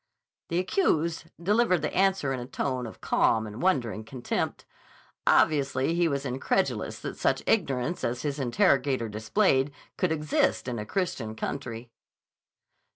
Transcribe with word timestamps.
_"The 0.49 0.57
accused 0.57 1.25
delivered 1.39 1.83
the 1.83 1.93
answer 1.95 2.33
in 2.33 2.39
a 2.39 2.47
tone 2.47 2.87
of 2.87 3.01
calm 3.01 3.45
and 3.45 3.61
wondering 3.61 4.03
contempt. 4.03 4.65
Obviously 5.27 5.93
he 5.93 6.07
was 6.07 6.25
incredulous 6.25 6.97
that 7.01 7.17
such 7.19 7.43
ignorance 7.45 8.03
as 8.03 8.23
his 8.23 8.39
interrogator 8.39 9.07
displayed 9.09 9.71
could 9.97 10.11
exist 10.11 10.67
in 10.67 10.79
a 10.79 10.87
Christian 10.87 11.35
country. 11.35 11.91